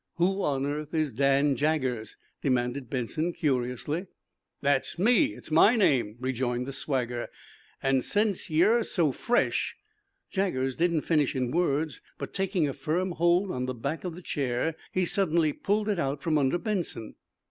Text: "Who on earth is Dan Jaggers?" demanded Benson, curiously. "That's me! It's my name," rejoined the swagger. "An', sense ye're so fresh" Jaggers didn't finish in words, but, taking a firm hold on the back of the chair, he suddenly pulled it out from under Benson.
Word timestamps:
"Who 0.15 0.41
on 0.41 0.65
earth 0.65 0.95
is 0.95 1.13
Dan 1.13 1.55
Jaggers?" 1.55 2.17
demanded 2.41 2.89
Benson, 2.89 3.33
curiously. 3.33 4.07
"That's 4.59 4.97
me! 4.97 5.35
It's 5.35 5.51
my 5.51 5.75
name," 5.75 6.15
rejoined 6.19 6.65
the 6.67 6.73
swagger. 6.73 7.27
"An', 7.83 8.01
sense 8.01 8.49
ye're 8.49 8.81
so 8.81 9.11
fresh" 9.11 9.77
Jaggers 10.33 10.75
didn't 10.75 11.01
finish 11.01 11.35
in 11.35 11.51
words, 11.51 12.01
but, 12.17 12.33
taking 12.33 12.67
a 12.67 12.73
firm 12.73 13.11
hold 13.11 13.51
on 13.51 13.67
the 13.67 13.75
back 13.75 14.03
of 14.03 14.15
the 14.15 14.23
chair, 14.23 14.73
he 14.91 15.05
suddenly 15.05 15.53
pulled 15.53 15.87
it 15.87 15.99
out 15.99 16.23
from 16.23 16.35
under 16.39 16.57
Benson. 16.57 17.13